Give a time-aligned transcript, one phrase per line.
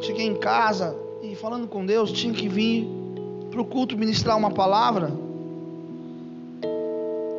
[0.00, 2.88] cheguei em casa e falando com Deus, tinha que vir
[3.50, 5.12] para o culto ministrar uma palavra.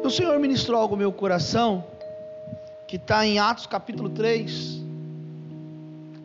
[0.04, 1.84] O Senhor ministrou algo no meu coração,
[2.88, 4.82] que está em Atos capítulo 3.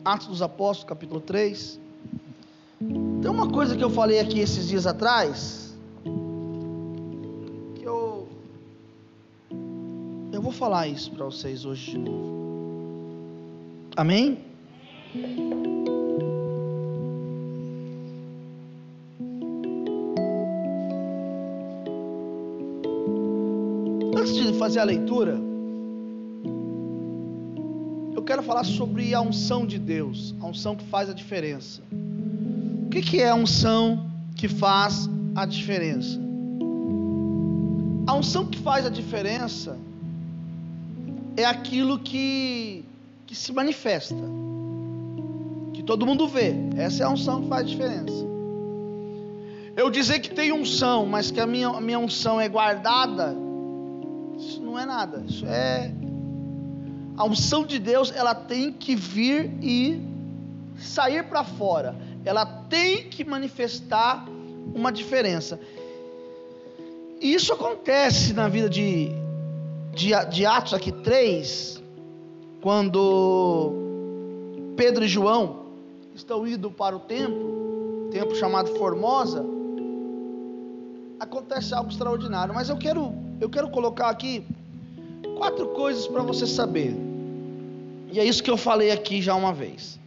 [0.03, 1.79] Atos dos Apóstolos, capítulo 3.
[3.21, 5.75] Tem uma coisa que eu falei aqui esses dias atrás,
[7.75, 8.27] que eu
[10.31, 12.37] eu vou falar isso para vocês hoje de novo.
[13.95, 14.37] Amém?
[24.67, 25.39] Fazer a leitura,
[28.13, 31.81] eu quero falar sobre a unção de Deus, a unção que faz a diferença.
[32.85, 36.19] O que, que é a unção que faz a diferença?
[38.07, 39.77] A unção que faz a diferença
[41.37, 42.83] é aquilo que,
[43.25, 44.21] que se manifesta,
[45.73, 46.53] que todo mundo vê.
[46.75, 48.27] Essa é a unção que faz a diferença.
[49.77, 53.46] Eu dizer que tem unção, mas que a minha, a minha unção é guardada,
[54.47, 55.23] isso não é nada.
[55.27, 55.91] Isso é.
[57.17, 60.01] A unção de Deus, ela tem que vir e
[60.77, 61.95] sair para fora.
[62.23, 64.25] Ela tem que manifestar
[64.73, 65.59] uma diferença.
[67.19, 69.09] E isso acontece na vida de,
[69.93, 71.81] de, de Atos aqui 3,
[72.61, 73.73] quando
[74.75, 75.65] Pedro e João
[76.13, 79.43] estão indo para o templo, templo chamado Formosa,
[81.19, 82.53] acontece algo extraordinário.
[82.53, 84.45] Mas eu quero, eu quero colocar aqui
[85.37, 86.95] quatro coisas para você saber.
[88.11, 89.99] E é isso que eu falei aqui já uma vez.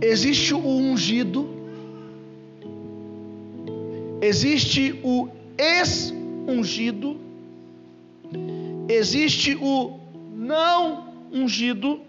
[0.00, 1.48] Existe o ungido,
[4.20, 7.16] existe o ex-ungido,
[8.88, 9.98] existe o
[10.36, 12.00] não ungido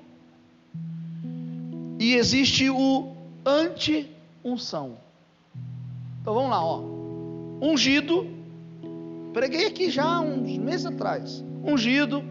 [1.97, 3.15] e existe o
[3.45, 4.97] anti-unção.
[6.21, 6.98] Então vamos lá, ó.
[7.61, 8.27] Ungido,
[9.33, 11.43] preguei aqui já uns meses atrás.
[11.63, 12.23] Ungido,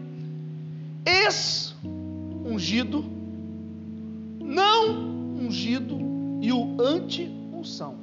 [1.05, 3.05] ex-ungido,
[4.41, 5.97] não ungido
[6.41, 7.95] e o anti-unção.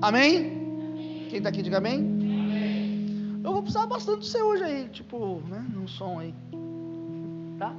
[0.00, 1.26] Amém?
[1.30, 1.96] Quem está aqui, diga amém.
[1.96, 3.40] amém.
[3.42, 6.32] Eu vou precisar bastante do seu hoje aí, tipo, né, num som aí.
[7.58, 7.74] Tá?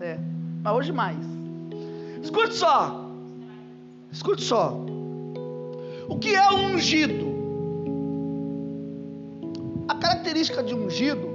[0.00, 0.18] É.
[0.62, 1.18] Mas hoje mais.
[2.22, 3.08] Escute só.
[4.12, 4.78] Escute só.
[6.08, 7.27] O que é ungido?
[10.28, 11.26] Característica de ungido,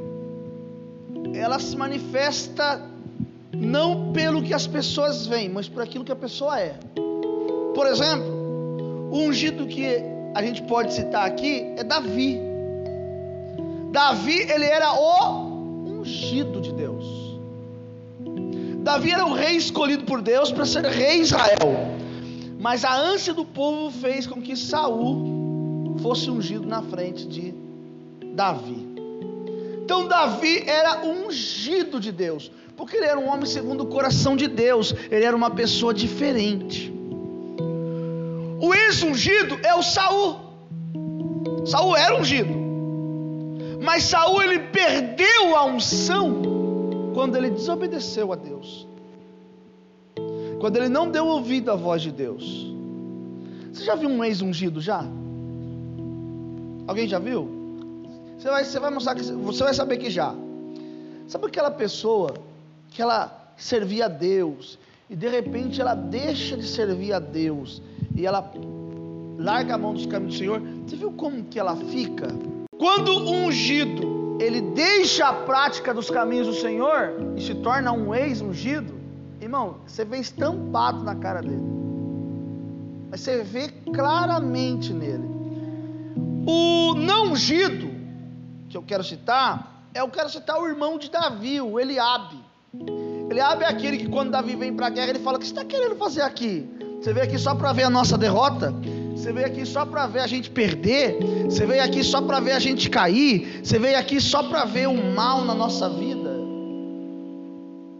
[1.33, 2.79] ela se manifesta
[3.51, 6.75] não pelo que as pessoas veem, mas por aquilo que a pessoa é.
[7.73, 9.87] Por exemplo, o ungido que
[10.35, 12.39] a gente pode citar aqui é Davi.
[13.91, 17.39] Davi, ele era o ungido de Deus.
[18.83, 21.97] Davi era o rei escolhido por Deus para ser rei Israel.
[22.59, 27.63] Mas a ânsia do povo fez com que Saul fosse ungido na frente de
[28.33, 28.93] Davi.
[29.83, 34.47] Então Davi era ungido de Deus, porque ele era um homem segundo o coração de
[34.47, 36.91] Deus, ele era uma pessoa diferente.
[38.59, 40.39] O ex-ungido é o Saul.
[41.65, 42.53] Saul era ungido.
[43.81, 46.41] Mas Saul ele perdeu a unção
[47.13, 48.87] quando ele desobedeceu a Deus.
[50.59, 52.73] Quando ele não deu ouvido à voz de Deus.
[53.71, 55.03] Você já viu um ex-ungido já?
[56.87, 57.62] Alguém já viu?
[58.43, 60.35] Você vai, você vai mostrar que você vai saber que já.
[61.29, 62.33] Sabe aquela pessoa
[62.89, 64.77] que ela servia a Deus
[65.09, 67.81] e de repente ela deixa de servir a Deus
[68.13, 68.51] e ela
[69.37, 70.61] larga a mão dos caminhos do Senhor?
[70.85, 72.27] Você viu como que ela fica?
[72.77, 78.13] Quando o ungido ele deixa a prática dos caminhos do Senhor e se torna um
[78.13, 78.93] ex-ungido,
[79.39, 81.63] irmão, você vê estampado na cara dele.
[83.09, 85.31] Você vê claramente nele.
[86.45, 87.92] O não ungido,
[88.73, 92.39] que eu quero citar, é eu quero citar o irmão de Davi, o Eliabe.
[93.29, 95.53] Eliabe é aquele que quando Davi vem para a guerra, ele fala: O que você
[95.53, 96.67] está querendo fazer aqui?
[96.99, 98.73] Você veio aqui só para ver a nossa derrota?
[99.15, 101.19] Você veio aqui só para ver a gente perder?
[101.45, 103.61] Você veio aqui só para ver a gente cair?
[103.63, 106.31] Você veio aqui só para ver o mal na nossa vida?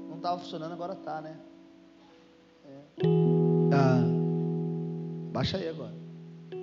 [0.09, 1.35] Não estava funcionando, agora tá, né?
[2.65, 3.05] É.
[3.73, 4.03] Ah,
[5.31, 5.93] baixa aí agora.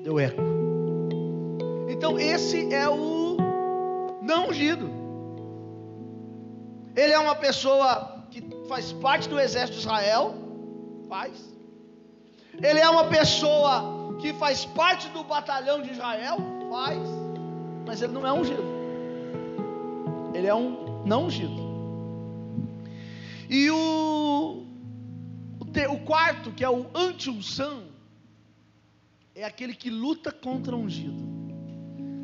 [0.02, 0.42] Deu eco.
[1.88, 3.19] Então esse é o
[4.22, 4.90] não ungido.
[6.96, 10.34] Ele é uma pessoa que faz parte do exército de Israel,
[11.08, 11.32] faz.
[12.62, 16.38] Ele é uma pessoa que faz parte do batalhão de Israel,
[16.70, 16.98] faz.
[17.86, 18.64] Mas ele não é ungido.
[20.34, 21.70] Ele é um não ungido.
[23.48, 24.64] E o,
[25.58, 27.84] o quarto, que é o anti-unção,
[29.34, 31.29] é aquele que luta contra o ungido.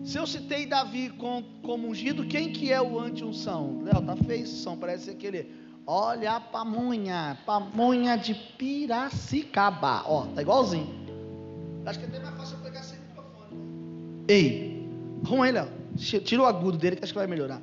[0.06, 3.82] Se eu citei Davi como ungido, quem que é o anti-unção?
[3.82, 5.50] Léo, tá feição, parece aquele.
[5.84, 10.04] Olha a pamonha, pamonha de Piracicaba.
[10.06, 10.86] Ó, tá igualzinho.
[11.84, 14.24] Acho que é até mais fácil eu pegar sem microfone.
[14.28, 14.88] Ei,
[15.24, 15.68] arruma aí, Léo.
[15.96, 17.60] Tira o agudo dele que acho que vai melhorar.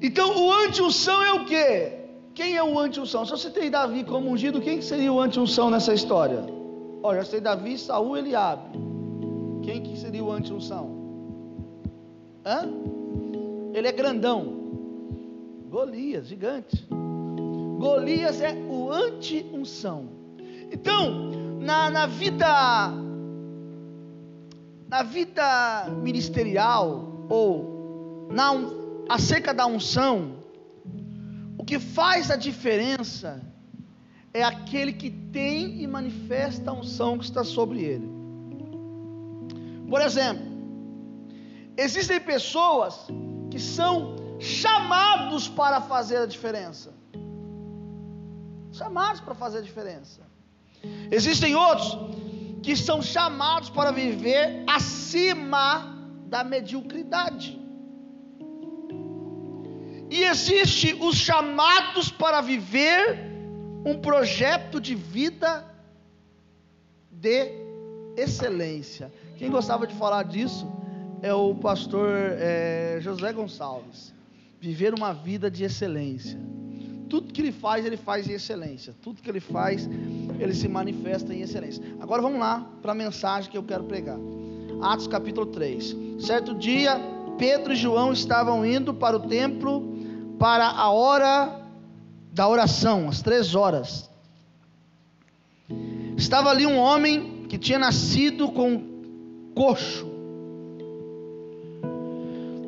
[0.00, 1.92] Então, o anti-unção é o quê?
[2.34, 3.26] Quem é o anti-unção?
[3.26, 6.42] Se eu citei Davi como ungido, quem seria o anti-unção nessa história?
[7.02, 8.95] Olha, já sei Davi, Saul, Eliabe.
[9.66, 10.88] Quem que seria o anti-unção?
[12.44, 12.68] Hã?
[13.74, 14.44] Ele é grandão.
[15.68, 16.86] Golias, gigante.
[17.76, 20.08] Golias é o anti-unção.
[20.70, 22.46] Então, na, na vida
[24.86, 28.52] na vida ministerial ou na
[29.08, 30.36] acerca da unção,
[31.58, 33.42] o que faz a diferença
[34.32, 38.15] é aquele que tem e manifesta a unção que está sobre ele.
[39.88, 40.44] Por exemplo,
[41.76, 43.06] existem pessoas
[43.50, 46.92] que são chamados para fazer a diferença.
[48.72, 50.20] Chamados para fazer a diferença.
[51.10, 51.96] Existem outros
[52.62, 55.96] que são chamados para viver acima
[56.26, 57.60] da mediocridade.
[60.10, 63.18] E existe os chamados para viver
[63.84, 65.64] um projeto de vida
[67.10, 67.52] de
[68.16, 69.12] excelência.
[69.36, 70.66] Quem gostava de falar disso
[71.20, 74.14] é o pastor é, José Gonçalves.
[74.58, 76.40] Viver uma vida de excelência.
[77.08, 78.94] Tudo que ele faz, ele faz em excelência.
[79.02, 79.88] Tudo que ele faz,
[80.40, 81.84] ele se manifesta em excelência.
[82.00, 84.18] Agora vamos lá para a mensagem que eu quero pregar.
[84.80, 85.94] Atos capítulo 3.
[86.18, 86.98] Certo dia,
[87.38, 89.94] Pedro e João estavam indo para o templo
[90.38, 91.60] para a hora
[92.32, 94.10] da oração, às três horas.
[96.16, 98.95] Estava ali um homem que tinha nascido com
[99.56, 100.06] coxo.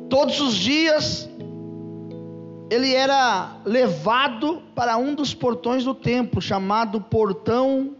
[0.09, 1.29] Todos os dias
[2.71, 7.95] ele era levado para um dos portões do templo, chamado Portão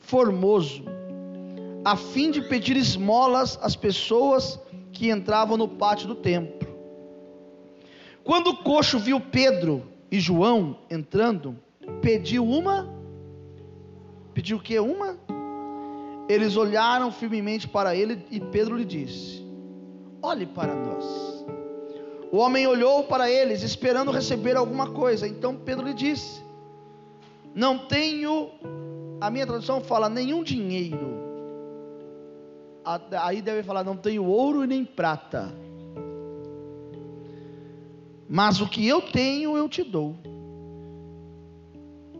[0.00, 0.82] Formoso,
[1.84, 4.58] a fim de pedir esmolas às pessoas
[4.90, 6.68] que entravam no pátio do templo.
[8.24, 11.56] Quando o coxo viu Pedro e João entrando,
[12.00, 12.88] pediu uma.
[14.34, 14.78] Pediu o que?
[14.78, 15.16] Uma?
[16.32, 19.44] Eles olharam firmemente para ele e Pedro lhe disse:
[20.22, 21.04] Olhe para nós.
[22.30, 25.28] O homem olhou para eles, esperando receber alguma coisa.
[25.28, 26.42] Então Pedro lhe disse:
[27.54, 28.50] Não tenho.
[29.20, 31.12] A minha tradução fala nenhum dinheiro.
[33.22, 35.52] Aí deve falar: Não tenho ouro e nem prata
[38.34, 40.16] mas o que eu tenho eu te dou.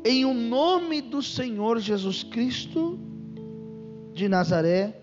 [0.05, 2.99] Em o nome do Senhor Jesus Cristo
[4.13, 4.95] de Nazaré,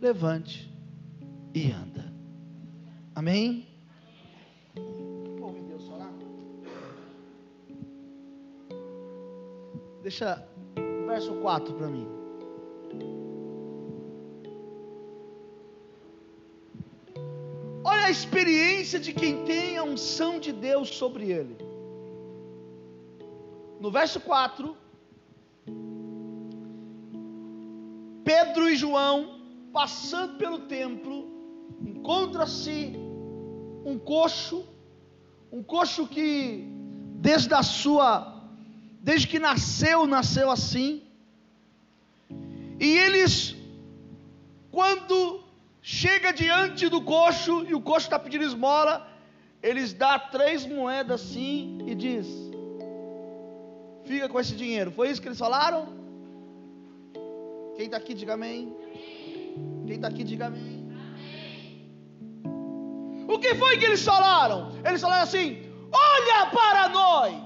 [0.00, 0.70] levante
[1.54, 2.12] e anda.
[3.14, 3.66] Amém?
[10.02, 10.42] Deixa
[10.76, 12.08] o verso 4 para mim.
[17.84, 21.56] Olha a experiência de quem tem a unção de Deus sobre ele.
[23.78, 24.76] No verso 4,
[28.30, 29.40] Pedro e João,
[29.72, 31.16] passando pelo templo,
[31.84, 32.92] encontra-se
[33.84, 34.58] um coxo,
[35.50, 36.64] um coxo que
[37.28, 38.08] desde a sua,
[39.00, 41.02] desde que nasceu, nasceu assim.
[42.78, 43.56] E eles,
[44.70, 45.42] quando
[45.82, 49.08] chega diante do coxo e o coxo está pedindo esmola,
[49.60, 52.28] eles dá três moedas assim e diz:
[54.04, 54.92] Fica com esse dinheiro.
[54.92, 55.99] Foi isso que eles falaram?
[57.80, 58.76] Quem está aqui, diga amém.
[59.86, 60.72] Quem está aqui, diga amém.
[63.34, 64.58] O que foi que eles falaram?
[64.86, 65.46] Eles falaram assim:
[65.90, 67.38] Olha para nós.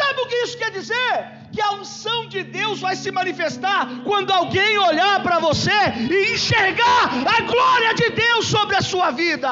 [0.00, 1.14] Sabe o que isso quer dizer?
[1.54, 5.78] que a unção de Deus vai se manifestar quando alguém olhar para você
[6.14, 9.50] e enxergar a glória de Deus sobre a sua vida.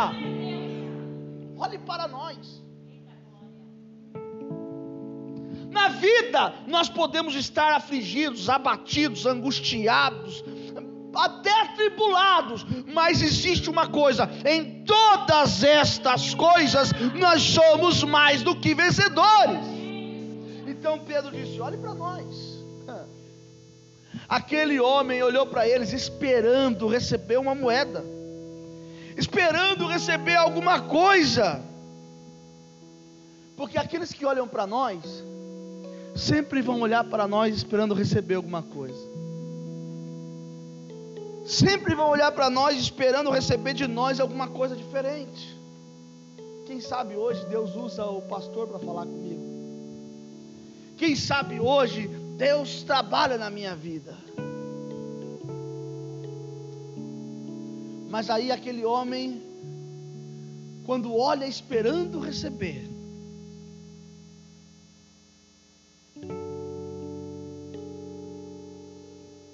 [1.58, 2.49] Olhe para nós.
[6.00, 10.42] Vida, nós podemos estar afligidos, abatidos, angustiados,
[11.14, 18.74] até atribulados, mas existe uma coisa: em todas estas coisas, nós somos mais do que
[18.74, 19.64] vencedores.
[20.66, 22.24] Então Pedro disse: olhe para nós.
[24.28, 28.04] Aquele homem olhou para eles esperando receber uma moeda,
[29.16, 31.60] esperando receber alguma coisa,
[33.60, 35.04] Porque aqueles que olham para nós,
[36.14, 39.10] sempre vão olhar para nós esperando receber alguma coisa.
[41.44, 45.58] Sempre vão olhar para nós esperando receber de nós alguma coisa diferente.
[46.66, 49.42] Quem sabe hoje Deus usa o pastor para falar comigo.
[50.96, 54.16] Quem sabe hoje Deus trabalha na minha vida.
[58.08, 59.40] Mas aí aquele homem,
[60.84, 62.88] quando olha esperando receber,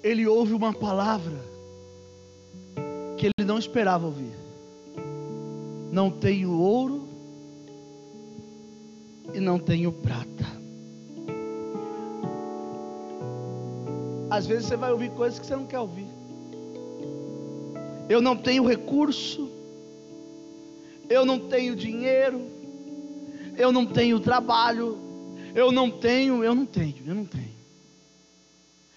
[0.03, 1.39] ele ouve uma palavra
[3.17, 4.33] que ele não esperava ouvir.
[5.91, 7.07] Não tenho ouro
[9.33, 10.45] e não tenho prata.
[14.29, 16.07] Às vezes você vai ouvir coisas que você não quer ouvir.
[18.09, 19.49] Eu não tenho recurso,
[21.09, 22.41] eu não tenho dinheiro,
[23.57, 24.97] eu não tenho trabalho,
[25.55, 27.57] eu não tenho, eu não tenho, eu não tenho.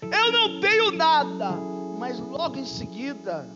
[0.01, 1.51] Eu não tenho nada,
[1.97, 3.47] mas logo em seguida,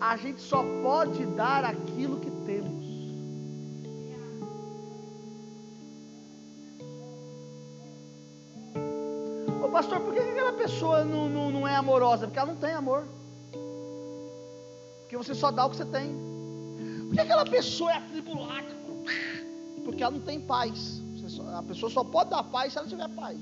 [0.00, 2.80] a gente só pode dar aquilo que temos.
[9.62, 12.26] Ô pastor, por que aquela pessoa não, não, não é amorosa?
[12.26, 13.06] Porque ela não tem amor.
[15.02, 16.14] Porque você só dá o que você tem.
[17.06, 18.70] Por que aquela pessoa é atribulada?
[19.84, 21.02] Porque ela não tem paz.
[21.28, 23.36] Só, a pessoa só pode dar paz se ela tiver paz.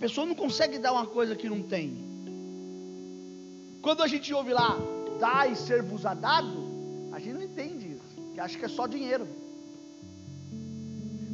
[0.00, 1.94] Pessoa não consegue dar uma coisa que não tem.
[3.82, 4.78] Quando a gente ouve lá,
[5.20, 6.58] dá e ser vos a dado,
[7.12, 9.28] a gente não entende isso, que acha que é só dinheiro.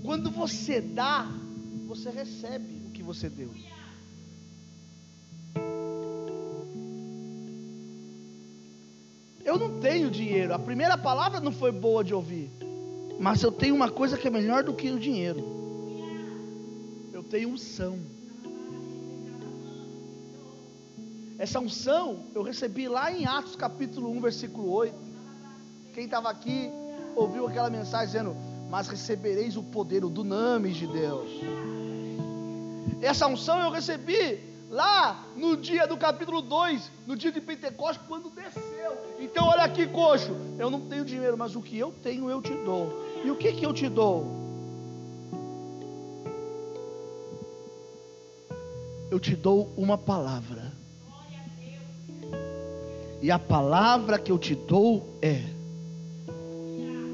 [0.04, 1.28] Quando você dá,
[1.87, 3.50] você recebe o que você deu.
[9.44, 12.50] Eu não tenho dinheiro, a primeira palavra não foi boa de ouvir,
[13.20, 15.40] mas eu tenho uma coisa que é melhor do que o dinheiro.
[17.12, 18.15] Eu tenho unção.
[21.38, 24.95] Essa unção eu recebi lá em Atos capítulo 1, versículo 8.
[25.93, 26.71] Quem estava aqui
[27.14, 28.37] ouviu aquela mensagem dizendo:
[28.71, 31.28] Mas recebereis o poder, o dunamis de Deus.
[33.02, 34.40] Essa unção eu recebi
[34.71, 38.97] lá no dia do capítulo 2, no dia de Pentecostes, quando desceu.
[39.21, 40.35] Então, olha aqui, coxo.
[40.59, 43.05] Eu não tenho dinheiro, mas o que eu tenho eu te dou.
[43.23, 44.26] E o que, que eu te dou?
[49.11, 50.73] Eu te dou uma palavra.
[53.23, 55.42] E a palavra que eu te dou é: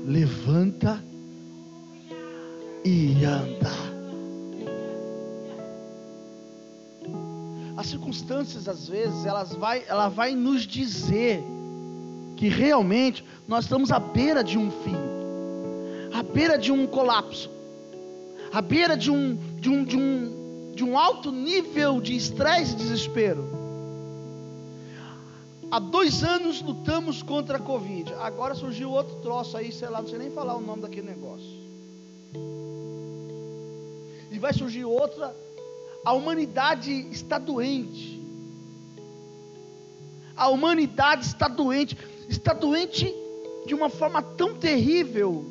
[0.06, 1.02] levanta
[2.85, 3.71] e anda.
[7.76, 11.42] As circunstâncias às vezes elas vai, ela vai nos dizer
[12.37, 14.97] que realmente nós estamos à beira de um fim,
[16.12, 17.50] à beira de um colapso,
[18.52, 22.76] à beira de um de um de um, de um alto nível de estresse e
[22.76, 23.51] desespero.
[25.73, 28.12] Há dois anos lutamos contra a Covid.
[28.21, 31.49] Agora surgiu outro troço aí, sei lá, não sei nem falar o nome daquele negócio.
[34.31, 35.35] E vai surgir outra.
[36.05, 38.21] A humanidade está doente.
[40.37, 41.97] A humanidade está doente.
[42.29, 43.11] Está doente
[43.64, 45.43] de uma forma tão terrível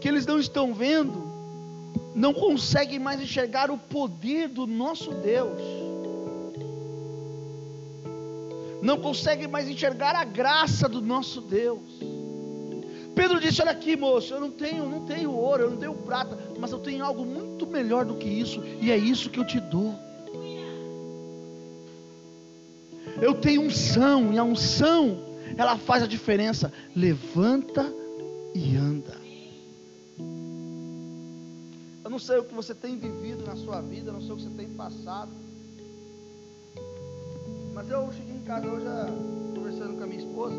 [0.00, 1.22] que eles não estão vendo,
[2.16, 5.87] não conseguem mais enxergar o poder do nosso Deus
[8.82, 11.80] não consegue mais enxergar a graça do nosso Deus.
[13.14, 16.38] Pedro disse: Olha aqui, moço, eu não tenho, não tenho ouro, eu não tenho prata,
[16.58, 19.58] mas eu tenho algo muito melhor do que isso, e é isso que eu te
[19.58, 19.94] dou.
[23.20, 25.18] Eu tenho unção, e a unção,
[25.56, 26.72] ela faz a diferença.
[26.94, 27.92] Levanta
[28.54, 29.16] e anda.
[32.04, 34.42] Eu não sei o que você tem vivido na sua vida, não sei o que
[34.42, 35.30] você tem passado.
[37.74, 38.10] Mas eu
[38.48, 38.86] casa hoje
[39.54, 40.56] conversando com a minha esposa.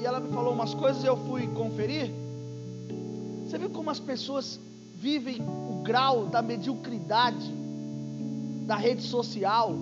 [0.00, 2.10] E ela me falou umas coisas eu fui conferir.
[3.44, 4.58] Você viu como as pessoas
[4.94, 7.52] vivem o grau da mediocridade
[8.66, 9.74] da rede social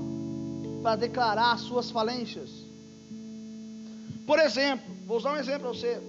[0.82, 2.50] para declarar as suas falências?
[4.26, 6.02] Por exemplo, vou usar um exemplo para você.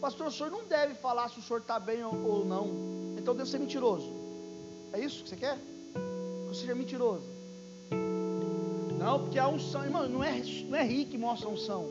[0.00, 2.66] Pastor, o senhor não deve falar se o senhor está bem ou não.
[3.16, 4.23] Então deve ser mentiroso.
[4.94, 5.56] É isso que você quer?
[5.56, 7.24] Que você seja mentiroso.
[8.96, 11.84] Não, porque a unção, irmão, não é, não é rir que mostra a unção.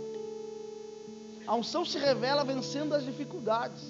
[1.45, 3.83] A unção se revela vencendo as dificuldades.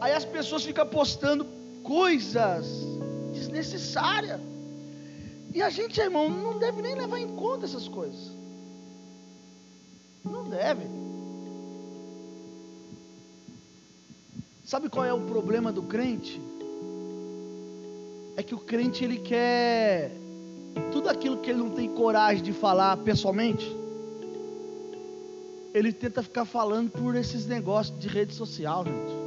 [0.00, 1.44] Aí as pessoas ficam postando
[1.82, 2.64] coisas
[3.34, 4.40] desnecessárias.
[5.52, 8.30] E a gente, irmão, não deve nem levar em conta essas coisas.
[10.24, 11.01] Não deve.
[14.64, 16.40] Sabe qual é o problema do crente?
[18.36, 20.12] É que o crente ele quer
[20.90, 23.76] tudo aquilo que ele não tem coragem de falar pessoalmente,
[25.74, 29.22] ele tenta ficar falando por esses negócios de rede social, gente.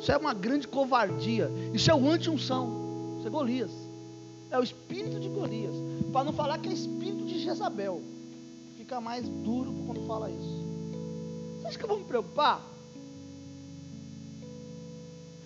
[0.00, 1.50] Isso é uma grande covardia.
[1.74, 3.16] Isso é o anti-unção.
[3.18, 3.70] Isso é Golias.
[4.50, 5.74] É o espírito de Golias.
[6.10, 8.00] Para não falar que é espírito de Jezabel.
[8.78, 10.64] Fica mais duro quando fala isso.
[11.60, 12.66] Você acha que eu vou me preocupar?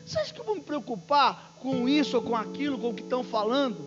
[0.04, 3.02] Você acha que eu vou me preocupar com isso ou com aquilo, com o que
[3.02, 3.78] estão falando?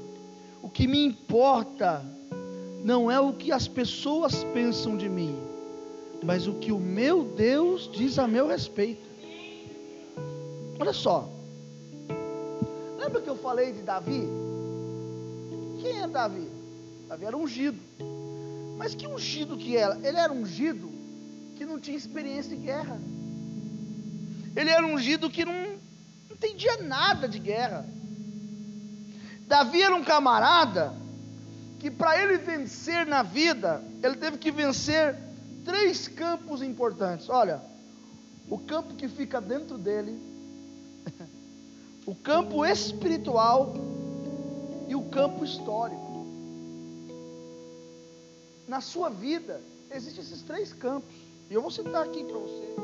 [0.61, 2.03] O que me importa
[2.83, 5.37] não é o que as pessoas pensam de mim,
[6.23, 9.07] mas o que o meu Deus diz a meu respeito.
[10.79, 11.29] Olha só.
[12.97, 14.23] Lembra que eu falei de Davi?
[15.81, 16.47] Quem é Davi?
[17.07, 17.79] Davi era ungido.
[18.77, 19.95] Mas que ungido que era?
[20.07, 20.89] Ele era ungido
[21.55, 22.99] que não tinha experiência de guerra.
[24.55, 25.76] Ele era ungido que não,
[26.37, 27.85] entendia nada de guerra.
[29.47, 30.93] Davi era um camarada
[31.79, 35.15] que para ele vencer na vida, ele teve que vencer
[35.65, 37.29] três campos importantes.
[37.29, 37.61] Olha,
[38.49, 40.19] o campo que fica dentro dele,
[42.05, 43.73] o campo espiritual
[44.87, 46.25] e o campo histórico.
[48.67, 51.09] Na sua vida, existem esses três campos.
[51.49, 52.75] E eu vou citar aqui para você.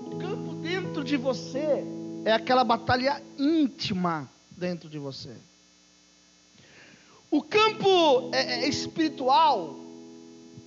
[0.00, 1.84] O campo dentro de você
[2.24, 5.34] é aquela batalha íntima dentro de você.
[7.30, 9.76] O campo é, é, espiritual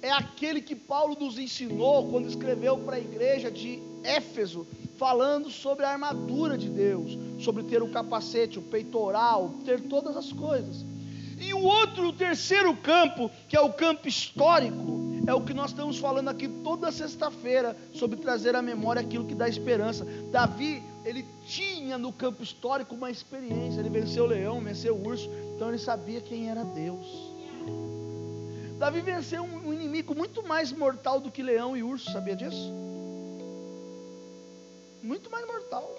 [0.02, 5.86] é aquele que Paulo nos ensinou quando escreveu para a igreja de Éfeso, falando sobre
[5.86, 10.86] a armadura de Deus, sobre ter o capacete, o peitoral, ter todas as coisas.
[11.40, 15.72] E o outro, o terceiro campo, que é o campo histórico, é o que nós
[15.72, 20.06] estamos falando aqui toda sexta-feira, sobre trazer à memória aquilo que dá esperança.
[20.32, 25.30] Davi, ele tinha no campo histórico uma experiência, ele venceu o leão, venceu o urso,
[25.56, 27.06] então ele sabia quem era Deus.
[28.80, 32.74] Davi venceu um inimigo muito mais mortal do que leão e urso, sabia disso?
[35.02, 35.96] Muito mais mortal.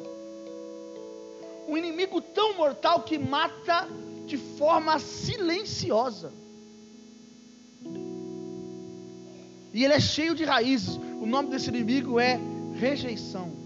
[1.69, 3.89] Um inimigo tão mortal que mata
[4.27, 6.33] de forma silenciosa.
[9.73, 10.97] E ele é cheio de raízes.
[11.21, 12.39] O nome desse inimigo é
[12.75, 13.66] rejeição.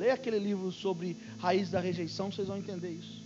[0.00, 3.22] Leia aquele livro sobre raiz da rejeição, vocês vão entender isso.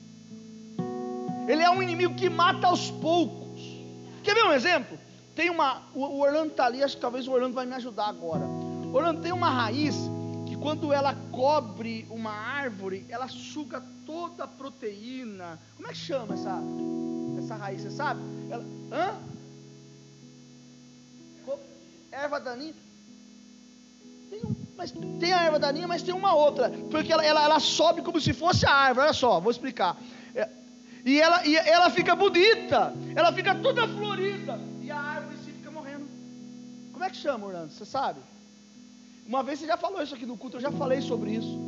[1.46, 3.62] Ele é um inimigo que mata aos poucos.
[4.24, 4.98] Quer ver um exemplo?
[5.36, 5.82] Tem uma.
[5.94, 8.44] O Orlando está ali, acho que talvez o Orlando vai me ajudar agora.
[8.92, 9.94] Orlando tem uma raiz
[10.48, 15.60] que quando ela cobre uma árvore, ela suga toda a proteína.
[15.76, 16.60] Como é que chama essa,
[17.38, 17.82] essa raiz?
[17.82, 18.20] Você sabe?
[18.50, 19.14] Ela, hã?
[22.10, 22.74] Erva daninha.
[24.28, 26.70] Tem um, mas tem a erva daninha, mas tem uma outra.
[26.90, 29.06] Porque ela, ela, ela sobe como se fosse a árvore.
[29.06, 29.96] Olha só, vou explicar.
[30.34, 30.48] É,
[31.04, 35.70] e ela, e ela fica bonita, ela fica toda florida, e a árvore se fica
[35.70, 36.06] morrendo.
[36.92, 37.72] Como é que chama, Orlando?
[37.72, 38.20] Você sabe?
[39.26, 41.58] Uma vez você já falou isso aqui no culto, eu já falei sobre isso.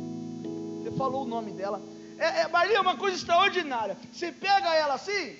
[0.83, 1.81] Você falou o nome dela.
[2.17, 3.97] É, é, Maria é uma coisa extraordinária.
[4.11, 5.35] Você pega ela assim,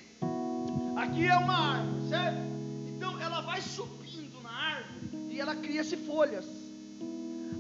[0.96, 2.38] aqui é uma árvore, certo?
[2.88, 6.67] Então ela vai subindo na árvore e ela cria-se folhas.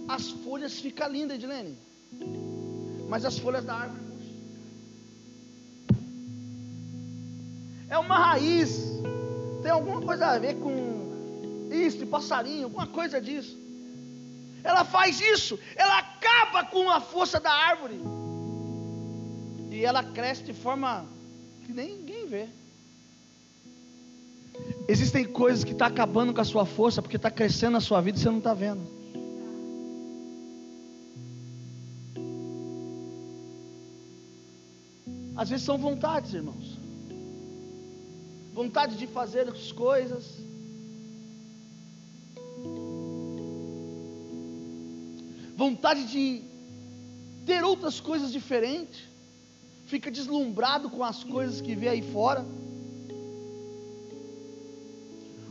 [0.08, 1.78] As folhas ficam lindas, Edilene.
[3.10, 4.08] Mas as folhas da árvore
[7.90, 8.82] é uma raiz,
[9.62, 13.58] tem alguma coisa a ver com isso, passarinho, alguma coisa disso.
[14.64, 18.00] Ela faz isso, ela acaba com a força da árvore.
[19.72, 21.06] E ela cresce de forma
[21.66, 22.48] que ninguém vê.
[24.88, 28.02] Existem coisas que estão tá acabando com a sua força porque está crescendo na sua
[28.02, 28.97] vida e você não está vendo.
[35.38, 36.88] Às vezes são vontades, irmãos
[38.58, 40.26] vontade de fazer as coisas.
[45.56, 46.42] Vontade de
[47.46, 49.00] ter outras coisas diferentes.
[49.86, 52.44] Fica deslumbrado com as coisas que vê aí fora.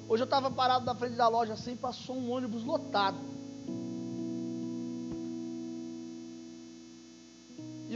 [0.08, 3.18] Hoje eu estava parado na frente da loja assim, passou um ônibus lotado.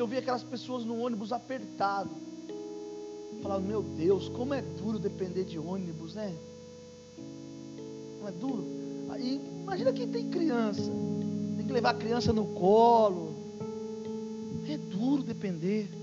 [0.01, 2.11] Eu vi aquelas pessoas no ônibus apertado.
[3.43, 6.35] Falava, meu Deus, como é duro depender de ônibus, né?
[8.21, 8.65] Não é duro?
[9.11, 10.91] Aí, imagina quem tem criança,
[11.57, 13.35] tem que levar a criança no colo.
[14.69, 16.01] É duro depender.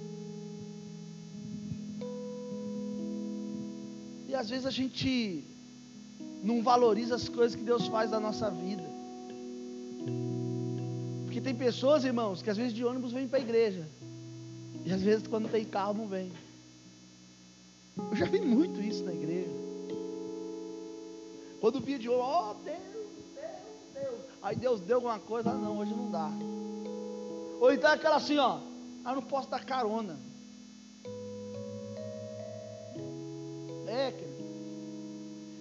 [4.38, 5.44] às vezes a gente
[6.44, 8.97] não valoriza as coisas que Deus faz na nossa vida.
[11.38, 13.88] Porque tem pessoas, irmãos, que às vezes de ônibus vêm para a igreja.
[14.84, 16.32] E às vezes quando tem carro não vem.
[17.96, 19.52] Eu já vi muito isso na igreja.
[21.62, 22.80] Quando via de ônibus, oh Deus,
[23.36, 24.20] Deus, Deus.
[24.42, 26.32] Aí Deus deu alguma coisa, ah, não, hoje não dá.
[27.62, 28.60] Ou então aquela assim, ó,
[29.06, 30.18] ah, não posso dar carona.
[33.86, 34.38] É, querido.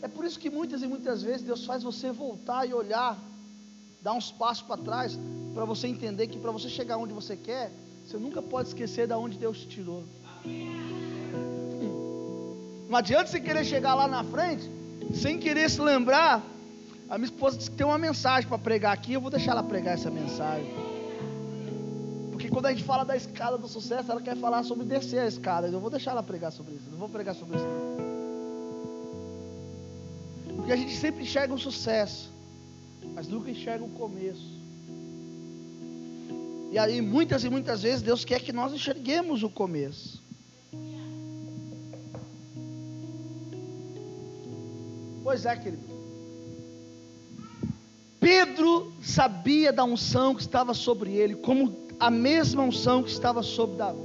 [0.00, 3.18] É por isso que muitas e muitas vezes Deus faz você voltar e olhar,
[4.00, 5.18] dar uns passos para trás,
[5.56, 7.72] para você entender que para você chegar onde você quer,
[8.04, 10.04] você nunca pode esquecer de onde Deus te tirou.
[12.90, 14.70] Não adianta você querer chegar lá na frente
[15.14, 16.44] sem querer se lembrar.
[17.08, 19.62] A minha esposa disse que tem uma mensagem para pregar aqui, eu vou deixar ela
[19.62, 20.70] pregar essa mensagem.
[22.32, 25.26] Porque quando a gente fala da escada do sucesso, ela quer falar sobre descer a
[25.26, 25.68] escada.
[25.68, 26.90] Eu vou deixar ela pregar sobre isso.
[26.90, 27.66] Não vou pregar sobre isso.
[30.54, 32.30] Porque a gente sempre enxerga o sucesso,
[33.14, 34.55] mas nunca enxerga o começo.
[36.70, 40.22] E aí muitas e muitas vezes Deus quer que nós enxerguemos o começo.
[45.22, 45.82] Pois é, querido.
[48.20, 53.76] Pedro sabia da unção que estava sobre ele, como a mesma unção que estava sobre
[53.76, 53.98] Davi,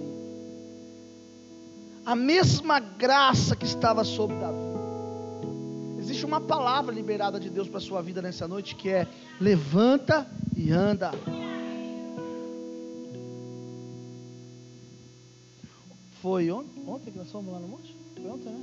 [2.06, 4.58] a mesma graça que estava sobre Davi.
[6.00, 9.08] Existe uma palavra liberada de Deus para a sua vida nessa noite que é:
[9.39, 11.12] levanta e anda.
[16.21, 17.95] Foi ontem, que nós fomos lá no monte?
[18.15, 18.62] Foi ontem, né?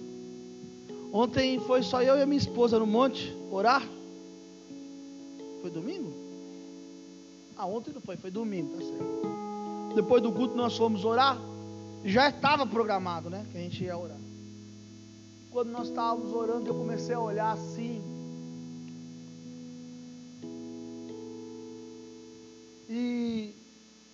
[1.13, 3.83] Ontem foi só eu e a minha esposa no monte orar.
[5.61, 6.13] Foi domingo?
[7.57, 9.95] Ah, ontem não foi, foi domingo, tá certo.
[9.97, 11.37] Depois do culto nós fomos orar.
[12.05, 13.45] Já estava programado, né?
[13.51, 14.21] Que a gente ia orar.
[15.51, 18.01] Quando nós estávamos orando, eu comecei a olhar assim.
[22.89, 23.53] E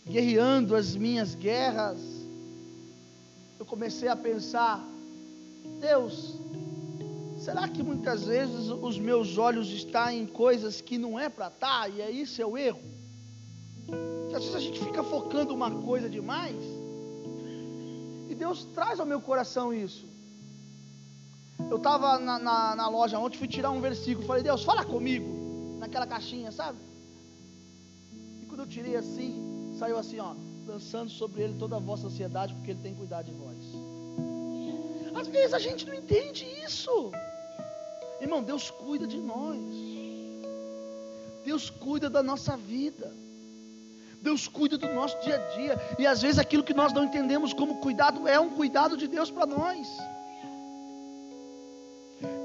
[0.06, 2.23] guerreando as minhas guerras,
[3.64, 4.86] eu comecei a pensar:
[5.80, 6.34] Deus,
[7.38, 11.80] será que muitas vezes os meus olhos estão em coisas que não é para estar,
[11.80, 12.92] tá, e é isso é o erro?
[14.34, 16.56] às vezes a gente fica focando uma coisa demais.
[18.28, 20.04] E Deus traz ao meu coração isso.
[21.70, 24.26] Eu estava na, na, na, loja ontem, fui tirar um versículo.
[24.26, 25.78] Falei, Deus, fala comigo.
[25.78, 26.78] Naquela caixinha, sabe?
[28.42, 30.34] E quando eu tirei assim, saiu assim, ó.
[30.66, 33.58] Lançando sobre ele toda a vossa ansiedade, porque ele tem cuidado de vós.
[35.14, 37.12] Às vezes a gente não entende isso.
[38.20, 39.60] Irmão, Deus cuida de nós.
[41.44, 43.12] Deus cuida da nossa vida.
[44.22, 45.78] Deus cuida do nosso dia a dia.
[45.98, 49.30] E às vezes aquilo que nós não entendemos como cuidado é um cuidado de Deus
[49.30, 49.86] para nós.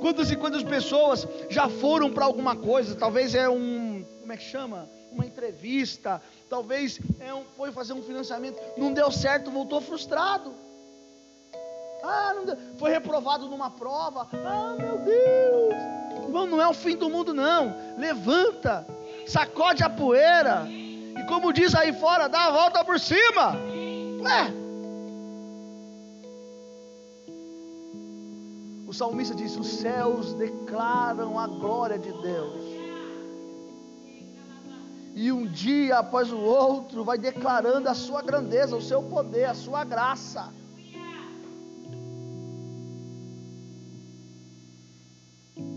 [0.02, 4.44] Quantas e quantas pessoas já foram para alguma coisa, talvez é um, como é que
[4.44, 4.90] chama?
[5.12, 10.54] Uma entrevista, talvez é um, foi fazer um financiamento, não deu certo, voltou frustrado.
[12.04, 12.34] Ah,
[12.78, 14.28] foi reprovado numa prova.
[14.34, 16.24] Ah, meu Deus!
[16.24, 17.76] Irmão, não é o fim do mundo, não.
[17.98, 18.86] Levanta,
[19.26, 20.68] sacode a poeira
[21.20, 23.54] e como diz aí fora, dá a volta por cima.
[24.22, 24.54] Ué.
[28.88, 32.79] O salmista diz: Os céus declaram a glória de Deus.
[35.22, 39.54] E um dia após o outro vai declarando a sua grandeza, o seu poder, a
[39.54, 40.50] sua graça.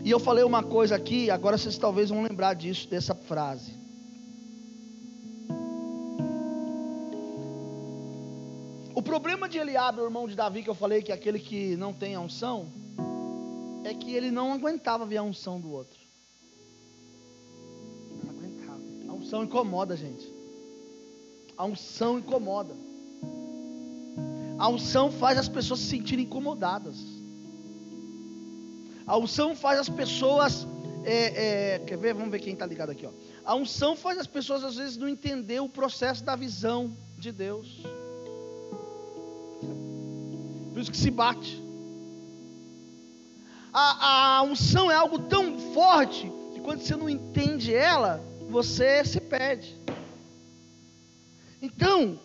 [0.05, 3.73] E eu falei uma coisa aqui, agora vocês talvez vão lembrar disso, dessa frase.
[8.95, 11.75] O problema de Eliabe, o irmão de Davi, que eu falei que é aquele que
[11.75, 12.69] não tem a unção,
[13.83, 16.02] é que ele não aguentava ver a unção do outro.
[19.33, 20.31] Unção incomoda, gente.
[21.57, 22.75] A unção incomoda.
[24.59, 26.97] A unção faz as pessoas se sentirem incomodadas.
[29.07, 30.67] A unção faz as pessoas.
[31.05, 32.13] É, é, quer ver?
[32.13, 33.07] Vamos ver quem está ligado aqui.
[33.07, 33.11] Ó.
[33.45, 37.83] A unção faz as pessoas às vezes não entender o processo da visão de Deus
[40.83, 41.63] isso que se bate.
[43.73, 48.21] A, a unção é algo tão forte que quando você não entende ela,
[48.53, 49.75] você se perde.
[51.61, 52.21] Então,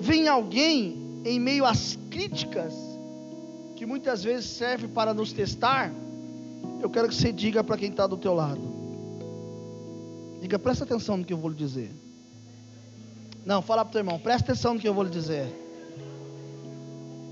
[0.00, 2.74] vem alguém em meio às críticas,
[3.76, 5.92] que muitas vezes serve para nos testar,
[6.80, 8.60] eu quero que você diga para quem está do teu lado.
[10.40, 11.90] Diga, presta atenção no que eu vou lhe dizer.
[13.44, 15.46] Não, fala para o teu irmão, presta atenção no que eu vou lhe dizer.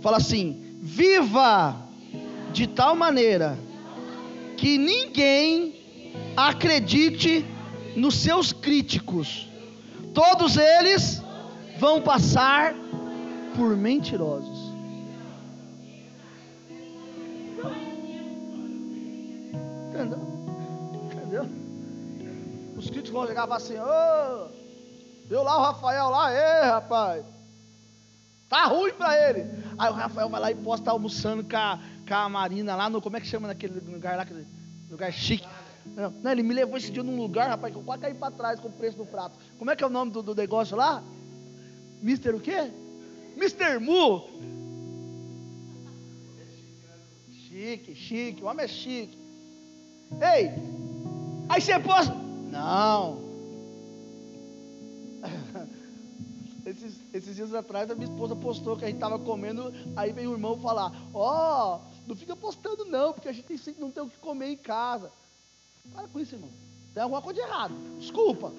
[0.03, 1.77] Fala assim: viva
[2.53, 3.59] de tal maneira
[4.57, 5.76] que ninguém
[6.37, 7.45] acredite
[7.97, 9.49] nos seus críticos.
[10.13, 11.23] Todos eles
[11.79, 12.75] vão passar
[13.57, 14.67] por mentirosos.
[19.89, 20.19] Entendeu?
[21.05, 21.49] Entendeu?
[22.77, 24.49] Os críticos vão chegar e falar assim: oh,
[25.27, 27.25] viu lá o Rafael lá, ei rapaz,
[28.49, 29.47] tá ruim para ele.
[29.79, 33.01] Aí o Rafael vai lá e posta almoçando com a, com a Marina lá no.
[33.01, 34.27] Como é que chama naquele lugar lá?
[34.91, 35.47] Lugar chique.
[35.95, 38.31] Não, não, ele me levou esse dia num lugar, rapaz, que eu quase caí para
[38.31, 39.39] trás com o preço do prato.
[39.59, 41.03] Como é que é o nome do, do negócio lá?
[42.03, 42.71] Mister o quê?
[43.37, 44.25] Mister Mu.
[47.33, 49.17] Chique, chique, o homem é chique.
[50.21, 50.51] Ei,
[51.49, 52.15] aí você posta.
[52.51, 53.25] Não.
[56.67, 60.31] Esses, esses, dias atrás a minha esposa postou que a gente estava comendo, aí veio
[60.31, 63.47] o irmão falar, ó, oh, não fica postando não, porque a gente
[63.79, 65.13] não tem o que comer em casa.
[65.95, 66.51] Para com isso, irmão.
[66.95, 67.75] Tem alguma coisa de errado.
[67.99, 68.51] Desculpa.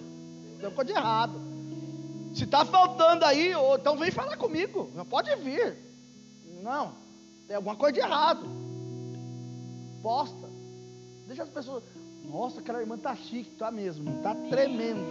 [0.57, 1.41] Tem alguma coisa de errado.
[2.33, 4.89] Se está faltando aí, então vem falar comigo.
[5.09, 5.77] Pode vir.
[6.61, 6.93] Não.
[7.47, 8.45] Tem alguma coisa de errado.
[10.03, 10.47] Posta.
[11.27, 11.83] Deixa as pessoas.
[12.29, 15.01] Nossa, aquela irmã tá chique, tá mesmo, tá tremendo.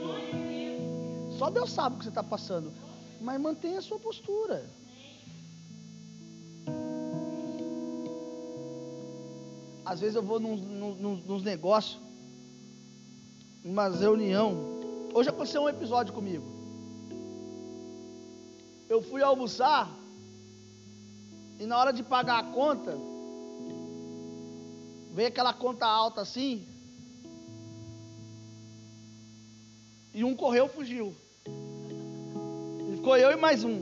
[1.39, 2.73] Só Deus sabe o que você está passando.
[3.21, 4.65] Mas mantenha a sua postura.
[9.85, 11.99] Às vezes eu vou nos, nos, nos negócios,
[13.67, 14.55] numa reunião.
[15.13, 16.45] Hoje aconteceu um episódio comigo.
[18.89, 19.91] Eu fui almoçar
[21.59, 22.97] e na hora de pagar a conta,
[25.13, 26.65] veio aquela conta alta assim.
[30.15, 31.13] E um correu, fugiu.
[32.89, 33.81] E ficou eu e mais um.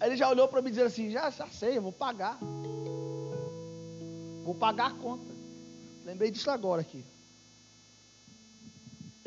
[0.00, 2.36] Aí ele já olhou para mim dizer assim: já, já sei, eu vou pagar.
[4.44, 5.30] Vou pagar a conta.
[6.04, 7.04] Lembrei disso agora aqui.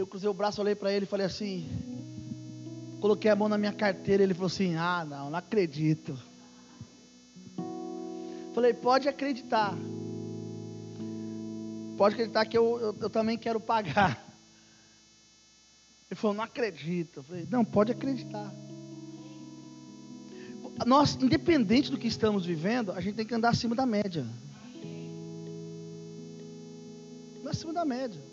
[0.01, 1.69] Eu cruzei o braço, olhei para ele e falei assim.
[2.99, 4.23] Coloquei a mão na minha carteira.
[4.23, 6.17] Ele falou assim: Ah, não, não acredito.
[8.51, 9.77] Falei: Pode acreditar.
[11.99, 14.19] Pode acreditar que eu, eu, eu também quero pagar.
[16.09, 17.21] Ele falou: Não acredito.
[17.21, 18.51] Falei: Não, pode acreditar.
[20.83, 24.25] Nós, independente do que estamos vivendo, a gente tem que andar acima da média.
[27.47, 28.31] acima da média.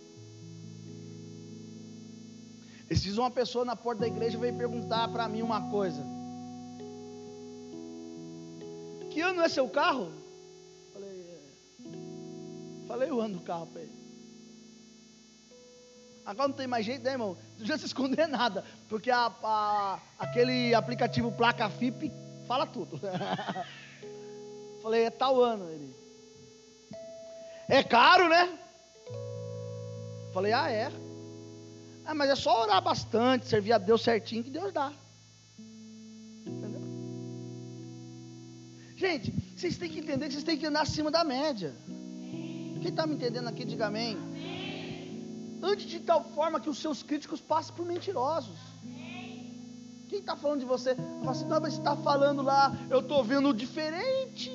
[2.91, 6.03] Esses dias uma pessoa na porta da igreja veio perguntar para mim uma coisa.
[9.11, 10.11] Que ano é seu carro?
[10.95, 12.87] Falei, é.
[12.87, 13.99] falei o ano do carro para ele.
[16.25, 17.37] Agora não tem mais jeito, né, irmão?
[17.37, 22.11] Não precisa se esconder nada, porque a, a, aquele aplicativo placa FIP
[22.47, 23.01] fala tudo.
[24.83, 25.95] Falei, é tal ano ele.
[27.69, 28.59] É caro, né?
[30.33, 30.91] Falei, ah, é.
[32.09, 34.91] Ah, mas é só orar bastante, servir a Deus certinho que Deus dá.
[36.47, 36.81] Entendeu?
[38.97, 41.77] Gente, vocês têm que entender que vocês têm que andar acima da média.
[42.81, 44.17] Quem está me entendendo aqui, diga amém.
[45.63, 48.57] Antes de tal forma que os seus críticos passem por mentirosos.
[50.09, 50.95] Quem está falando de você?
[50.95, 54.51] Fala assim, não, mas você está falando lá, eu estou vendo diferente.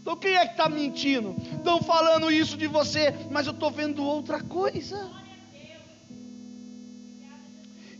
[0.00, 1.36] Então quem é que está mentindo?
[1.58, 5.19] Estão falando isso de você, mas eu estou vendo outra coisa.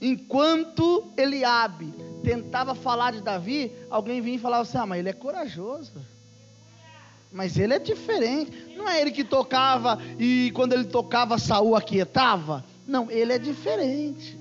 [0.00, 5.12] Enquanto Eliabe tentava falar de Davi, alguém vinha e falava assim: Ah, mas ele é
[5.12, 5.92] corajoso.
[7.32, 8.74] Mas ele é diferente.
[8.76, 12.64] Não é ele que tocava e quando ele tocava, Saul aquietava.
[12.86, 14.38] Não, ele é diferente.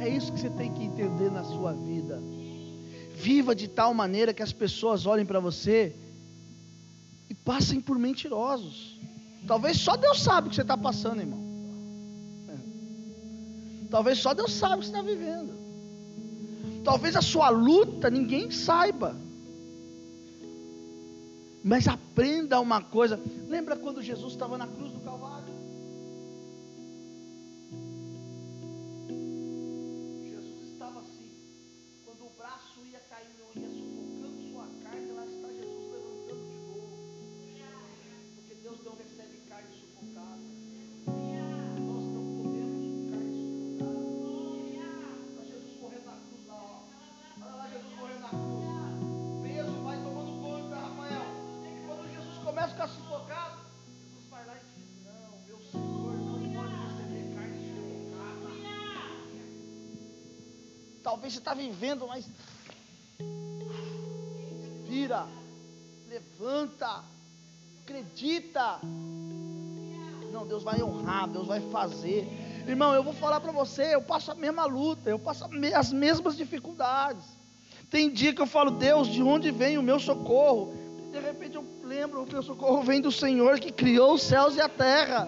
[0.00, 2.22] É isso que você tem que entender na sua vida.
[3.14, 5.94] Viva de tal maneira que as pessoas olhem para você
[7.28, 8.98] e passem por mentirosos.
[9.46, 11.45] Talvez só Deus sabe o que você está passando, irmão.
[13.90, 15.54] Talvez só Deus sabe o que você está vivendo.
[16.84, 19.16] Talvez a sua luta ninguém saiba.
[21.62, 23.20] Mas aprenda uma coisa.
[23.48, 25.45] Lembra quando Jesus estava na cruz do Calvário?
[61.16, 62.28] Talvez você está vivendo, mas.
[64.86, 65.26] Vira.
[66.10, 67.02] levanta,
[67.82, 68.78] acredita.
[70.30, 72.28] Não, Deus vai honrar, Deus vai fazer.
[72.68, 76.36] Irmão, eu vou falar para você, eu passo a mesma luta, eu passo as mesmas
[76.36, 77.24] dificuldades.
[77.88, 80.74] Tem dia que eu falo, Deus, de onde vem o meu socorro?
[81.10, 84.60] De repente eu lembro, o meu socorro vem do Senhor que criou os céus e
[84.60, 85.26] a terra.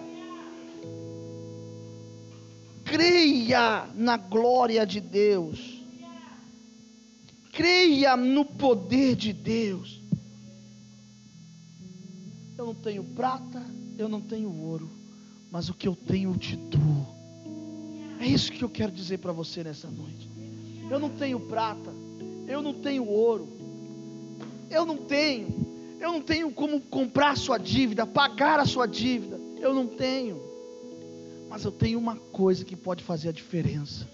[2.85, 5.78] Creia na glória de Deus.
[7.59, 9.99] Creia no poder de Deus.
[12.57, 13.61] Eu não tenho prata,
[13.97, 14.89] eu não tenho ouro,
[15.51, 17.05] mas o que eu tenho eu te dou.
[18.17, 20.29] É isso que eu quero dizer para você nessa noite.
[20.89, 21.91] Eu não tenho prata,
[22.47, 23.49] eu não tenho ouro,
[24.71, 29.37] eu não tenho, eu não tenho como comprar a sua dívida, pagar a sua dívida,
[29.59, 30.41] eu não tenho.
[31.49, 34.07] Mas eu tenho uma coisa que pode fazer a diferença.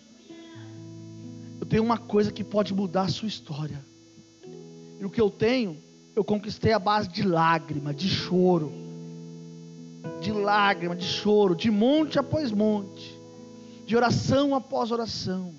[1.60, 3.84] Eu tenho uma coisa que pode mudar a sua história.
[5.00, 5.78] E o que eu tenho,
[6.16, 8.72] eu conquistei a base de lágrima, de choro.
[10.22, 13.20] De lágrima, de choro, de monte após monte,
[13.86, 15.54] de oração após oração.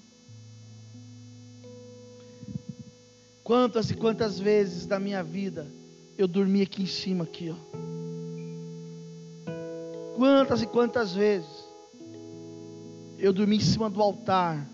[3.42, 5.66] Quantas e quantas vezes da minha vida
[6.18, 7.56] eu dormi aqui em cima aqui, ó.
[10.16, 11.64] Quantas e quantas vezes
[13.18, 14.66] eu dormi em cima do altar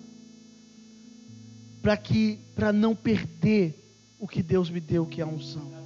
[1.83, 3.75] para que para não perder
[4.19, 5.82] o que Deus me deu, que é a unção.